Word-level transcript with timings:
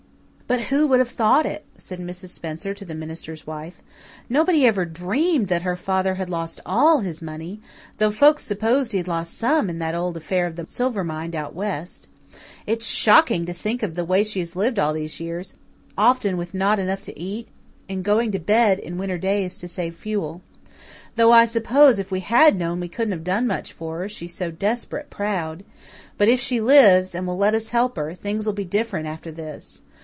"But 0.47 0.63
who 0.63 0.85
would 0.87 0.99
have 0.99 1.07
thought 1.09 1.45
it?" 1.45 1.63
said 1.77 1.99
Mrs. 2.01 2.27
Spencer 2.31 2.73
to 2.73 2.83
the 2.83 2.93
minister's 2.93 3.47
wife. 3.47 3.75
"Nobody 4.27 4.65
ever 4.65 4.83
dreamed 4.83 5.47
that 5.47 5.61
her 5.61 5.77
father 5.77 6.15
had 6.15 6.29
lost 6.29 6.59
ALL 6.65 6.99
his 6.99 7.21
money, 7.21 7.61
though 7.99 8.11
folks 8.11 8.43
supposed 8.43 8.91
he 8.91 8.97
had 8.97 9.07
lost 9.07 9.33
some 9.37 9.69
in 9.69 9.79
that 9.79 9.95
old 9.95 10.17
affair 10.17 10.45
of 10.45 10.57
the 10.57 10.65
silver 10.65 11.05
mine 11.05 11.33
out 11.35 11.55
west. 11.55 12.09
It's 12.67 12.85
shocking 12.85 13.45
to 13.45 13.53
think 13.53 13.81
of 13.81 13.93
the 13.93 14.03
way 14.03 14.25
she 14.25 14.39
has 14.39 14.53
lived 14.53 14.77
all 14.77 14.91
these 14.91 15.21
years, 15.21 15.53
often 15.97 16.35
with 16.35 16.53
not 16.53 16.79
enough 16.79 17.01
to 17.03 17.17
eat 17.17 17.47
and 17.87 18.03
going 18.03 18.33
to 18.33 18.39
bed 18.39 18.77
in 18.77 18.97
winter 18.97 19.17
days 19.17 19.55
to 19.55 19.69
save 19.69 19.95
fuel. 19.95 20.41
Though 21.15 21.31
I 21.31 21.45
suppose 21.45 21.97
if 21.97 22.11
we 22.11 22.19
had 22.19 22.57
known 22.57 22.81
we 22.81 22.89
couldn't 22.89 23.13
have 23.13 23.23
done 23.23 23.47
much 23.47 23.71
for 23.71 23.99
her, 23.99 24.09
she's 24.09 24.35
so 24.35 24.51
desperate 24.51 25.09
proud. 25.09 25.63
But 26.17 26.27
if 26.27 26.41
she 26.41 26.59
lives, 26.59 27.15
and 27.15 27.25
will 27.25 27.37
let 27.37 27.55
us 27.55 27.69
help 27.69 27.95
her, 27.95 28.13
things 28.13 28.45
will 28.45 28.51
be 28.51 28.65
different 28.65 29.07
after 29.07 29.31
this. 29.31 29.81